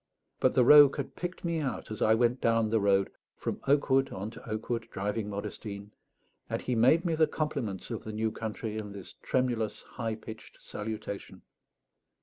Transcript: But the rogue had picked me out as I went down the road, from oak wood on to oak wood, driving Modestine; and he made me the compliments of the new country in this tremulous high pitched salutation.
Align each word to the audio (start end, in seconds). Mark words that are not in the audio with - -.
But 0.39 0.55
the 0.55 0.65
rogue 0.65 0.97
had 0.97 1.15
picked 1.15 1.45
me 1.45 1.59
out 1.59 1.91
as 1.91 2.01
I 2.01 2.15
went 2.15 2.41
down 2.41 2.69
the 2.69 2.79
road, 2.79 3.11
from 3.37 3.61
oak 3.67 3.91
wood 3.91 4.09
on 4.11 4.31
to 4.31 4.49
oak 4.49 4.67
wood, 4.67 4.87
driving 4.91 5.29
Modestine; 5.29 5.91
and 6.49 6.59
he 6.59 6.73
made 6.73 7.05
me 7.05 7.13
the 7.13 7.27
compliments 7.27 7.91
of 7.91 8.03
the 8.03 8.11
new 8.11 8.31
country 8.31 8.79
in 8.79 8.93
this 8.93 9.13
tremulous 9.21 9.83
high 9.83 10.15
pitched 10.15 10.59
salutation. 10.59 11.43